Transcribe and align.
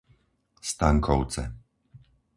Stankovce 0.69 1.43